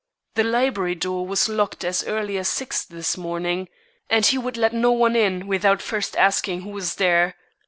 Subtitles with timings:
[0.33, 3.69] The library door was locked as early as six this morning,
[4.09, 7.35] and he would let no one in without first asking who was there.